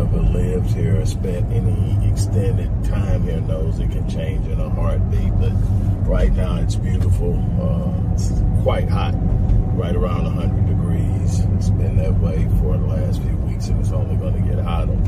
[0.00, 4.46] anyone who's ever lived here or spent any extended time here knows it can change
[4.46, 5.32] in a heartbeat.
[5.38, 5.52] But
[6.08, 7.34] right now it's beautiful.
[7.60, 8.30] Uh, it's
[8.62, 9.14] quite hot,
[9.76, 11.40] right around 100 degrees.
[11.56, 14.64] It's been that way for the last few weeks and it's only going to get
[14.64, 14.98] hotter.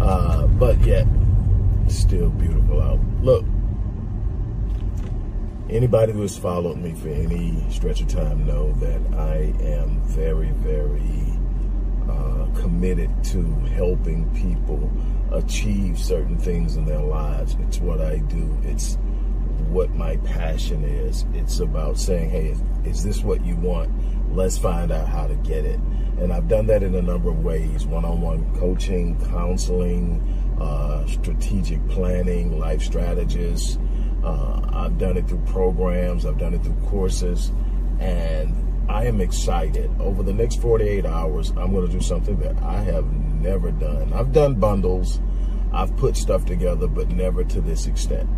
[0.00, 1.06] Uh, but yet,
[1.84, 3.00] it's still beautiful out.
[3.22, 3.44] Look,
[5.70, 10.50] anybody who has followed me for any stretch of time know that I am very,
[10.50, 11.35] very
[12.08, 13.42] uh, committed to
[13.74, 14.90] helping people
[15.32, 17.56] achieve certain things in their lives.
[17.60, 18.58] It's what I do.
[18.62, 18.96] It's
[19.68, 21.24] what my passion is.
[21.34, 23.90] It's about saying, hey, is, is this what you want?
[24.34, 25.80] Let's find out how to get it.
[26.18, 30.20] And I've done that in a number of ways one on one coaching, counseling,
[30.60, 33.78] uh, strategic planning, life strategies.
[34.24, 37.52] Uh, I've done it through programs, I've done it through courses,
[38.00, 39.90] and I am excited.
[40.00, 44.12] Over the next 48 hours, I'm going to do something that I have never done.
[44.12, 45.20] I've done bundles,
[45.72, 48.28] I've put stuff together, but never to this extent.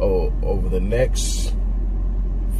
[0.00, 1.54] Oh, over the next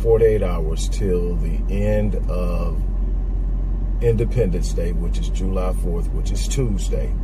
[0.02, 2.82] 48 hours till the end of
[4.02, 7.14] Independence Day, which is July 4th, which is Tuesday,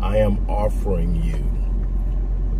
[0.00, 1.44] I am offering you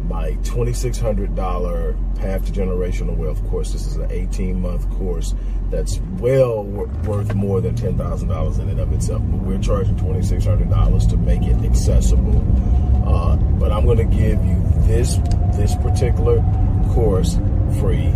[0.04, 3.72] my $2,600 Path to Generational Wealth course.
[3.72, 5.34] This is an 18 month course
[5.70, 9.22] that's well worth more than $10,000 in and of itself.
[9.24, 12.44] But we're charging $2,600 to make it accessible.
[13.06, 15.18] Uh, but I'm going to give you this
[15.54, 16.42] this particular
[16.92, 17.36] course
[17.80, 18.08] free.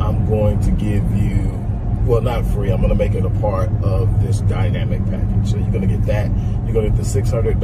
[0.00, 1.66] I'm going to give you
[2.06, 2.70] well, not free.
[2.70, 5.50] I'm going to make it a part of this dynamic package.
[5.50, 6.30] So you're going to get that.
[6.64, 7.60] You're going to get the $600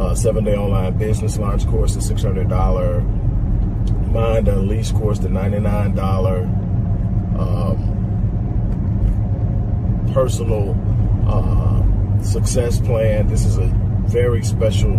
[0.00, 3.04] uh, seven day online business launch course, the $600
[4.10, 7.98] Mind Unleashed course, the $99 um,
[10.14, 10.74] personal
[11.28, 11.82] uh,
[12.22, 13.26] success plan.
[13.28, 13.66] This is a
[14.06, 14.98] very special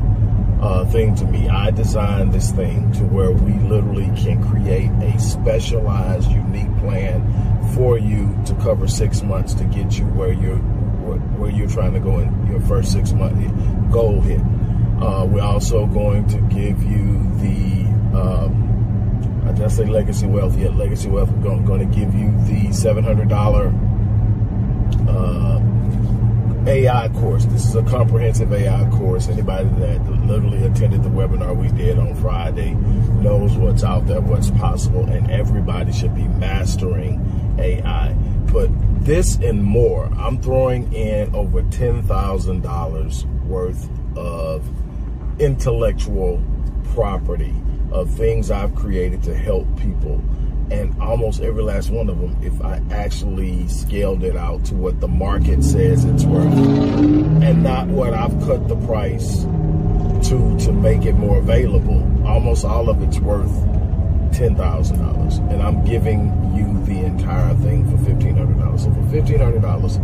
[0.62, 1.50] uh, thing to me.
[1.50, 7.28] I designed this thing to where we literally can create a specialized, unique plan
[7.76, 10.62] for you to cover six months to get you where you're
[11.42, 13.36] where you're trying to go in your first six month
[13.92, 14.40] goal hit.
[15.02, 20.76] Uh, we're also going to give you the um, I just say legacy wealth yet
[20.76, 21.32] legacy wealth.
[21.32, 23.74] We're going, going to give you the seven hundred dollar
[25.08, 25.60] uh,
[26.68, 27.46] AI course.
[27.46, 29.28] This is a comprehensive AI course.
[29.28, 32.74] Anybody that literally attended the webinar we did on Friday
[33.22, 38.14] knows what's out there, what's possible, and everybody should be mastering AI.
[38.54, 38.70] But
[39.04, 44.70] this and more, I'm throwing in over $10,000 worth of
[45.40, 46.42] intellectual
[46.94, 47.56] property
[47.92, 50.22] of things I've created to help people
[50.72, 55.02] and almost every last one of them, if I actually scaled it out to what
[55.02, 59.42] the market says it's worth, and not what I've cut the price
[60.30, 63.52] to to make it more available, almost all of it's worth
[64.32, 68.84] ten thousand dollars, and I'm giving you the entire thing for fifteen hundred dollars.
[68.84, 69.98] So for fifteen hundred dollars,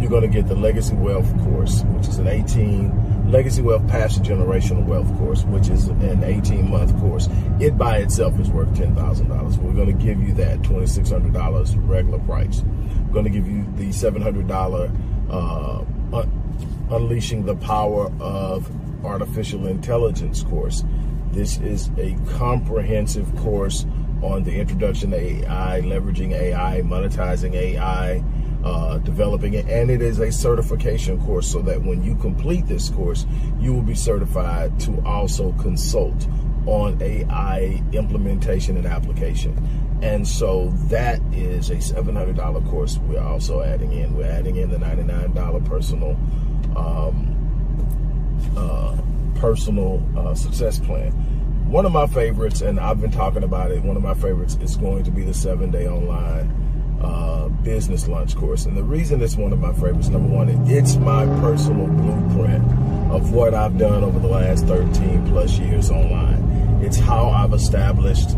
[0.00, 2.88] you're going to get the Legacy Wealth course, which is an eighteen
[3.34, 7.28] Legacy Wealth Path to Generational Wealth course, which is an 18 month course.
[7.58, 9.58] It by itself is worth $10,000.
[9.58, 12.62] We're going to give you that $2,600 regular price.
[12.62, 18.70] We're going to give you the $700 uh, un- Unleashing the Power of
[19.04, 20.84] Artificial Intelligence course.
[21.32, 23.84] This is a comprehensive course
[24.22, 28.22] on the introduction to AI, leveraging AI, monetizing AI
[28.64, 32.88] uh, developing it, and it is a certification course so that when you complete this
[32.88, 33.26] course,
[33.60, 36.26] you will be certified to also consult
[36.64, 39.54] on AI implementation and application.
[40.02, 44.16] And so that is a $700 course we're also adding in.
[44.16, 46.16] We're adding in the $99 personal
[46.74, 47.30] um,
[48.56, 48.96] uh,
[49.38, 51.12] personal uh, success plan.
[51.70, 54.76] One of my favorites, and I've been talking about it, one of my favorites is
[54.76, 56.64] going to be the seven day online
[57.04, 58.66] uh, business launch course.
[58.66, 62.64] And the reason it's one of my favorites, number one, it's my personal blueprint
[63.12, 66.80] of what I've done over the last 13 plus years online.
[66.82, 68.30] It's how I've established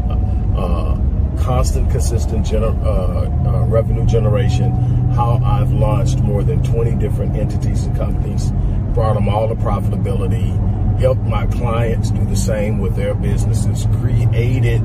[0.57, 0.99] uh,
[1.39, 4.73] constant, consistent gener- uh, uh revenue generation,
[5.13, 8.51] how I've launched more than 20 different entities and companies,
[8.95, 14.83] brought them all to profitability, helped my clients do the same with their businesses, created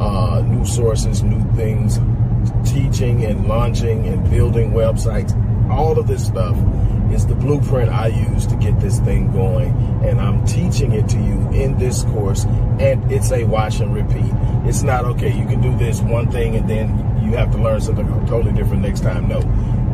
[0.00, 1.98] uh, new sources, new things,
[2.94, 5.34] teaching and launching and building websites,
[5.68, 6.56] all of this stuff
[7.12, 9.70] is the blueprint I use to get this thing going.
[10.04, 12.44] And I'm teaching it to you in this course.
[12.78, 14.32] And it's a watch and repeat.
[14.68, 16.88] It's not okay, you can do this one thing and then
[17.20, 19.28] you have to learn something totally different next time.
[19.28, 19.40] No.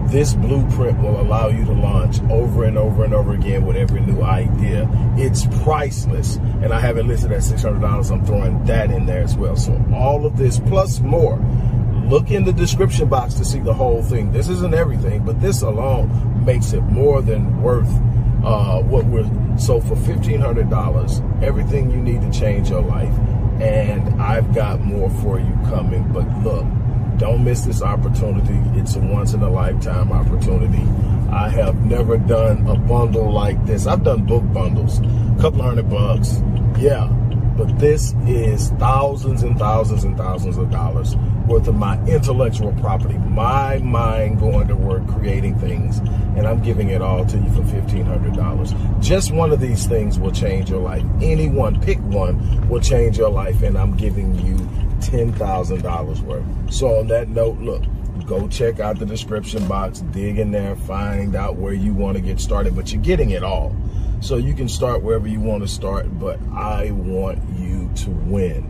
[0.09, 4.01] This blueprint will allow you to launch over and over and over again with every
[4.01, 4.89] new idea.
[5.17, 6.37] It's priceless.
[6.37, 8.11] And I have it listed at $600.
[8.11, 9.57] I'm throwing that in there as well.
[9.57, 11.39] So all of this plus more
[12.11, 14.33] look in the description box to see the whole thing.
[14.33, 17.89] This isn't everything, but this alone makes it more than worth
[18.45, 19.29] uh, what we're.
[19.57, 23.17] So for fifteen hundred dollars, everything you need to change your life,
[23.61, 26.11] and I've got more for you coming.
[26.13, 26.67] But look,
[27.19, 28.59] don't miss this opportunity.
[28.79, 30.83] It's a once in a lifetime opportunity.
[31.31, 33.87] I have never done a bundle like this.
[33.87, 36.43] I've done book bundles, a couple hundred bucks.
[36.77, 37.07] Yeah,
[37.57, 41.15] but this is thousands and thousands and thousands of dollars
[41.51, 46.91] worth of my intellectual property, my mind going to work creating things, and I'm giving
[46.91, 49.03] it all to you for $1,500.
[49.03, 51.05] Just one of these things will change your life.
[51.21, 54.55] Any one, pick one, will change your life, and I'm giving you
[55.01, 56.73] $10,000 worth.
[56.73, 57.83] So, on that note, look,
[58.27, 62.23] go check out the description box, dig in there, find out where you want to
[62.23, 63.75] get started, but you're getting it all.
[64.21, 68.70] So you can start wherever you want to start, but I want you to win.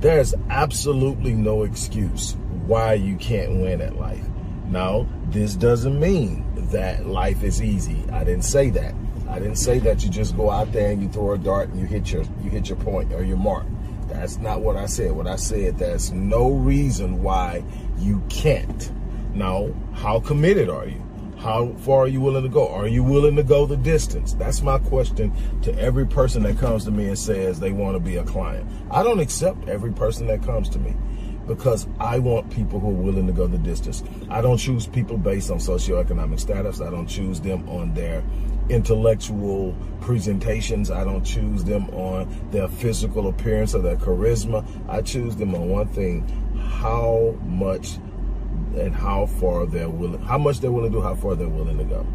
[0.00, 2.36] There's absolutely no excuse
[2.66, 4.24] why you can't win at life.
[4.66, 8.04] Now, this doesn't mean that life is easy.
[8.12, 8.94] I didn't say that.
[9.28, 11.80] I didn't say that you just go out there and you throw a dart and
[11.80, 13.66] you hit your you hit your point or your mark.
[14.06, 15.12] That's not what I said.
[15.12, 17.64] What I said, there's no reason why
[17.98, 18.92] you can't.
[19.34, 21.02] Now, how committed are you?
[21.38, 22.68] How far are you willing to go?
[22.68, 24.34] Are you willing to go the distance?
[24.34, 25.32] That's my question
[25.62, 28.68] to every person that comes to me and says they want to be a client.
[28.90, 30.96] I don't accept every person that comes to me
[31.46, 34.02] because I want people who are willing to go the distance.
[34.28, 36.80] I don't choose people based on socioeconomic status.
[36.80, 38.24] I don't choose them on their
[38.68, 40.90] intellectual presentations.
[40.90, 44.66] I don't choose them on their physical appearance or their charisma.
[44.88, 46.26] I choose them on one thing,
[46.58, 47.98] how much
[48.76, 51.78] and how far they're willing, how much they're willing to do, how far they're willing
[51.78, 52.06] to go.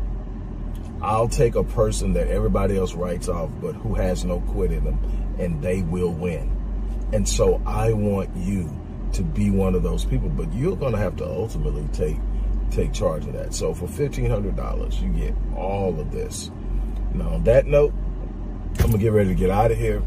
[1.02, 4.86] I'll take a person that everybody else writes off, but who has no quit in
[4.86, 6.50] them, and they will win.
[7.12, 8.70] And so I want you
[9.14, 12.18] to be one of those people, but you're going to have to ultimately take
[12.72, 13.54] take charge of that.
[13.54, 16.50] So for fifteen hundred dollars, you get all of this.
[17.14, 17.94] Now on that note,
[18.80, 20.02] I'm gonna get ready to get out of here.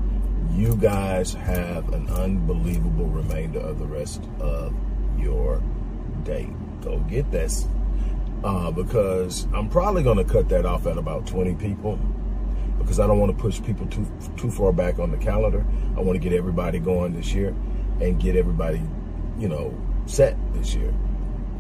[0.52, 4.74] You guys have an unbelievable remainder of the rest of
[5.18, 5.62] your
[6.82, 7.66] Go get this.
[8.44, 11.98] Uh, because I'm probably going to cut that off at about 20 people
[12.78, 14.06] because I don't want to push people too
[14.36, 15.64] too far back on the calendar.
[15.96, 17.54] I want to get everybody going this year
[18.00, 18.80] and get everybody,
[19.38, 19.76] you know,
[20.06, 20.92] set this year.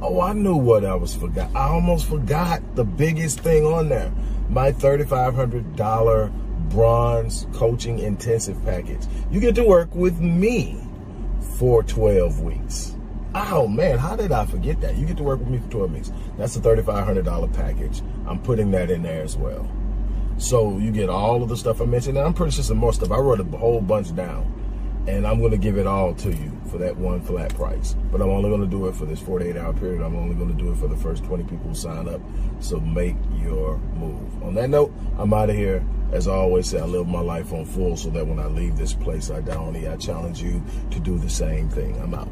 [0.02, 1.50] Oh, I knew what I was forgot.
[1.54, 4.12] I almost forgot the biggest thing on there.
[4.50, 9.02] My $3,500 bronze coaching intensive package.
[9.30, 10.78] You get to work with me
[11.58, 12.95] for 12 weeks.
[13.34, 14.96] Oh man, how did I forget that?
[14.96, 16.12] You get to work with me for 12 weeks.
[16.38, 18.02] That's a $3,500 package.
[18.26, 19.68] I'm putting that in there as well.
[20.38, 22.18] So you get all of the stuff I mentioned.
[22.18, 23.10] And I'm pretty sure some more stuff.
[23.10, 24.52] I wrote a whole bunch down.
[25.06, 27.94] And I'm going to give it all to you for that one flat price.
[28.10, 30.02] But I'm only going to do it for this 48 hour period.
[30.02, 32.20] I'm only going to do it for the first 20 people who sign up.
[32.60, 34.42] So make your move.
[34.42, 35.84] On that note, I'm out of here.
[36.12, 38.76] As I always say, I live my life on full so that when I leave
[38.76, 39.76] this place, I don't.
[39.76, 42.00] I challenge you to do the same thing.
[42.00, 42.28] I'm out.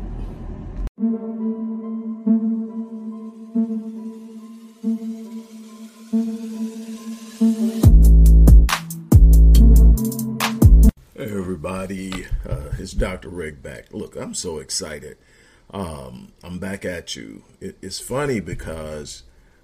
[11.64, 12.26] Everybody.
[12.49, 13.28] Uh, it's Dr.
[13.28, 13.87] Rick back.
[13.92, 15.16] Look, I'm so excited.
[15.70, 17.42] Um, I'm back at you.
[17.61, 19.23] It, it's funny because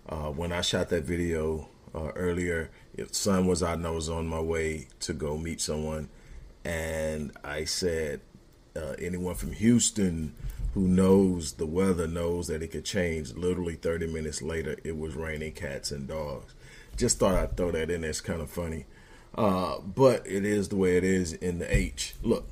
[0.09, 4.09] uh, when I shot that video uh, earlier, if sun was out and I was
[4.09, 6.09] on my way to go meet someone,
[6.64, 8.20] and I said,
[8.75, 10.35] uh, anyone from Houston
[10.75, 13.35] who knows the weather knows that it could change.
[13.35, 16.55] Literally 30 minutes later, it was raining cats and dogs.
[16.97, 18.05] Just thought I'd throw that in.
[18.05, 18.87] It's kind of funny.
[19.35, 22.15] Uh, but it is the way it is in the H.
[22.23, 22.47] Look,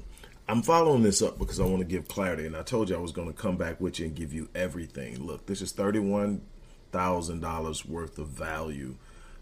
[0.49, 3.01] I'm following this up because I want to give clarity, and I told you I
[3.01, 5.25] was going to come back with you and give you everything.
[5.25, 8.97] Look, this is $31,000 worth of value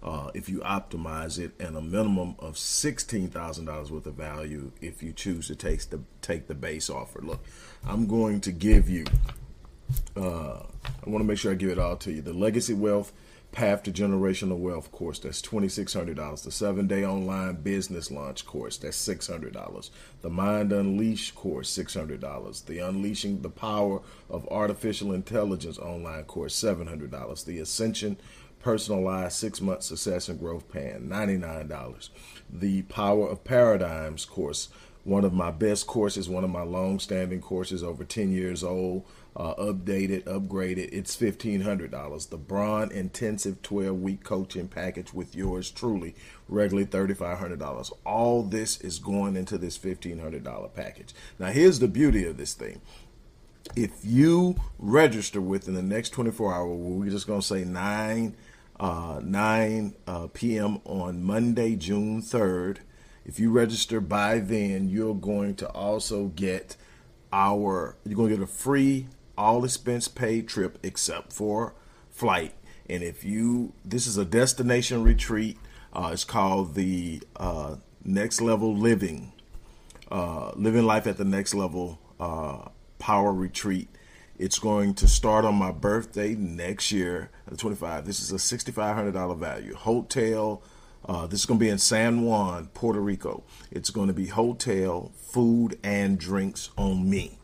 [0.06, 5.12] uh, if you optimize it, and a minimum of $16,000 worth of value if you
[5.12, 7.20] choose to take the, take the base offer.
[7.20, 7.44] Look,
[7.84, 9.04] I'm going to give you,
[10.16, 12.22] uh, I want to make sure I give it all to you.
[12.22, 13.12] The Legacy Wealth
[13.56, 16.42] Path to Generational Wealth course, that's $2,600.
[16.44, 19.90] The seven day online business launch course, that's $600.
[20.20, 22.66] The Mind Unleashed course, $600.
[22.66, 27.44] The Unleashing the Power of Artificial Intelligence online course, $700.
[27.44, 28.18] The Ascension
[28.66, 32.08] personalized six month success and growth plan, $99.
[32.50, 34.70] The Power of Paradigms course,
[35.04, 39.04] one of my best courses, one of my long standing courses, over 10 years old,
[39.37, 40.88] uh, updated, upgraded.
[40.90, 42.28] It's $1,500.
[42.28, 46.16] The Bronze Intensive 12 week coaching package with yours truly,
[46.49, 47.92] regularly $3,500.
[48.04, 51.14] All this is going into this $1,500 package.
[51.38, 52.80] Now, here's the beauty of this thing
[53.76, 58.35] if you register within the next 24 hours, we're just going to say 9
[58.78, 60.80] uh, 9 uh, p.m.
[60.85, 62.78] on Monday, June 3rd.
[63.25, 66.76] If you register by then, you're going to also get
[67.33, 71.75] our you're going to get a free all expense paid trip except for
[72.11, 72.54] flight.
[72.88, 75.59] And if you this is a destination retreat,
[75.92, 79.33] uh, it's called the uh, Next Level Living,
[80.11, 82.68] uh, living life at the next level uh,
[82.99, 83.88] power retreat.
[84.38, 88.05] It's going to start on my birthday next year, the 25.
[88.05, 89.75] This is a $6,500 value.
[89.75, 90.62] Hotel.
[91.07, 93.45] Uh, this is going to be in San Juan, Puerto Rico.
[93.71, 97.38] It's going to be hotel, food, and drinks on me.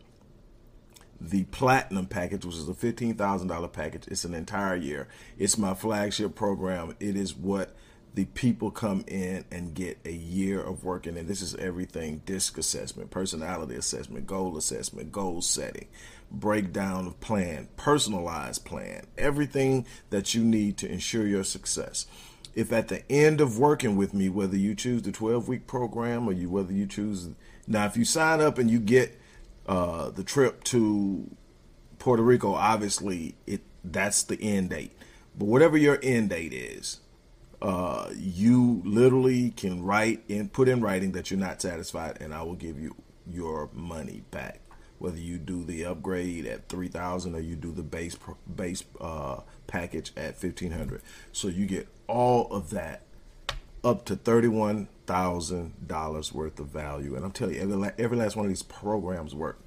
[1.21, 4.07] the platinum package, which is a $15,000 package.
[4.07, 5.07] It's an entire year.
[5.37, 6.95] It's my flagship program.
[6.99, 7.75] It is what
[8.15, 11.17] the people come in and get a year of working.
[11.17, 15.87] And this is everything disc assessment, personality assessment, goal assessment, goal setting,
[16.31, 22.07] breakdown of plan, personalized plan, everything that you need to ensure your success.
[22.55, 26.27] If at the end of working with me, whether you choose the 12 week program
[26.27, 27.29] or you whether you choose
[27.67, 29.20] now, if you sign up and you get
[29.71, 31.29] uh, the trip to
[31.97, 34.91] Puerto Rico, obviously, it that's the end date.
[35.37, 36.99] But whatever your end date is,
[37.61, 42.41] uh, you literally can write and put in writing that you're not satisfied, and I
[42.43, 44.59] will give you your money back.
[44.99, 48.17] Whether you do the upgrade at three thousand or you do the base
[48.53, 51.01] base uh, package at fifteen hundred,
[51.31, 53.01] so you get all of that
[53.83, 57.15] up to thirty-one thousand dollars worth of value.
[57.15, 59.59] And I'm telling you, every, every last one of these programs work.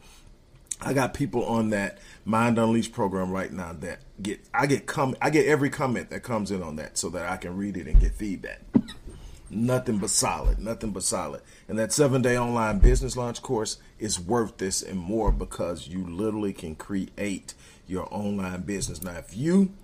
[0.80, 5.14] I got people on that Mind Unleashed program right now that get I get come
[5.20, 7.86] I get every comment that comes in on that so that I can read it
[7.86, 8.62] and get feedback.
[9.50, 11.42] Nothing but solid, nothing but solid.
[11.68, 16.06] And that seven day online business launch course is worth this and more because you
[16.06, 17.52] literally can create
[17.86, 19.02] your online business.
[19.02, 19.74] Now, if you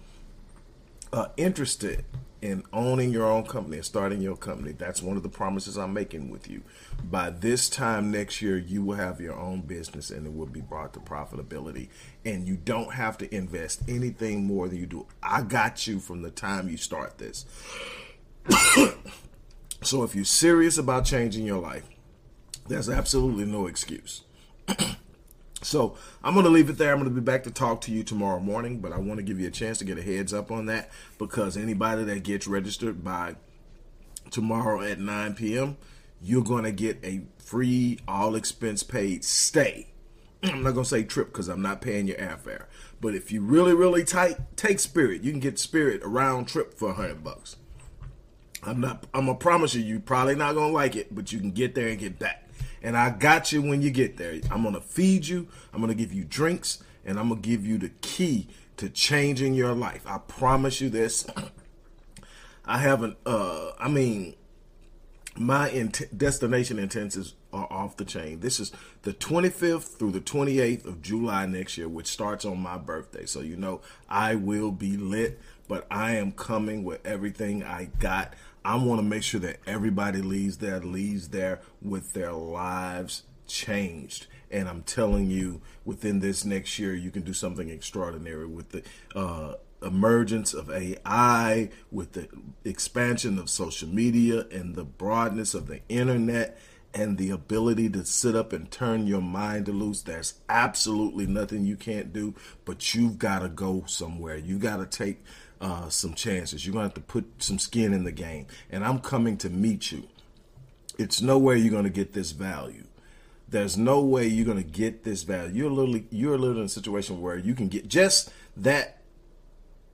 [1.13, 2.05] are interested
[2.43, 4.73] in owning your own company and starting your company.
[4.73, 6.63] That's one of the promises I'm making with you.
[7.05, 10.61] By this time next year, you will have your own business and it will be
[10.61, 11.89] brought to profitability.
[12.25, 15.07] And you don't have to invest anything more than you do.
[15.23, 17.45] I got you from the time you start this.
[19.83, 21.85] so if you're serious about changing your life,
[22.69, 24.23] there's absolutely no excuse.
[25.63, 26.93] So I'm going to leave it there.
[26.93, 29.23] I'm going to be back to talk to you tomorrow morning, but I want to
[29.23, 32.47] give you a chance to get a heads up on that because anybody that gets
[32.47, 33.37] registered by
[34.31, 35.77] tomorrow at 9 p.m.,
[36.23, 39.89] you're going to get a free, all expense paid stay.
[40.43, 42.65] I'm not going to say trip because I'm not paying your airfare.
[43.01, 45.23] But if you really, really tight, take Spirit.
[45.23, 47.57] You can get Spirit a round trip for hundred bucks.
[48.63, 49.07] I'm not.
[49.15, 51.89] I'm gonna promise you, You're probably not gonna like it, but you can get there
[51.89, 52.50] and get back
[52.83, 54.41] and I got you when you get there.
[54.51, 57.49] I'm going to feed you, I'm going to give you drinks, and I'm going to
[57.49, 60.03] give you the key to changing your life.
[60.07, 61.27] I promise you this.
[62.65, 64.37] I haven't, uh, I mean,
[65.37, 65.71] my
[66.17, 68.41] destination intensives are off the chain.
[68.41, 68.73] This is
[69.03, 73.27] the 25th through the 28th of July next year, which starts on my birthday.
[73.27, 78.35] So, you know, I will be lit, but I am coming with everything I got.
[78.65, 84.27] I want to make sure that everybody leaves there, leaves there with their lives changed.
[84.51, 88.83] And I'm telling you, within this next year, you can do something extraordinary with the
[89.15, 92.29] uh, emergence of AI, with the
[92.65, 96.59] expansion of social media and the broadness of the internet
[96.93, 101.77] and the ability to sit up and turn your mind loose, there's absolutely nothing you
[101.77, 104.37] can't do, but you've got to go somewhere.
[104.37, 105.23] You got to take
[105.61, 106.65] uh, some chances.
[106.65, 108.47] You're going to have to put some skin in the game.
[108.71, 110.09] And I'm coming to meet you.
[110.99, 112.85] It's nowhere you're going to get this value.
[113.49, 115.63] There's no way you're going to get this value.
[115.63, 118.99] You're literally you're literally in a situation where you can get just that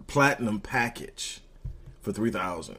[0.07, 1.41] platinum package
[2.03, 2.77] for 3000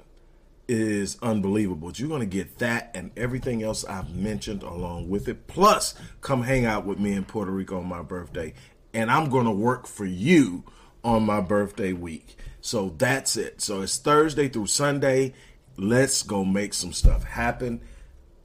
[0.68, 1.92] is unbelievable.
[1.96, 5.48] You're going to get that and everything else I've mentioned along with it.
[5.48, 8.54] Plus, come hang out with me in Puerto Rico on my birthday.
[8.94, 10.64] And I'm going to work for you
[11.04, 12.38] on my birthday week.
[12.62, 13.62] So that's it.
[13.62, 15.34] So it's Thursday through Sunday.
[15.78, 17.82] Let's go make some stuff happen.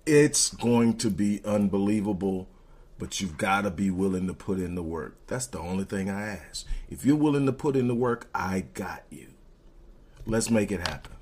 [0.05, 2.49] It's going to be unbelievable,
[2.99, 5.17] but you've got to be willing to put in the work.
[5.27, 6.67] That's the only thing I ask.
[6.91, 9.29] If you're willing to put in the work, I got you.
[10.27, 11.13] Let's make it happen.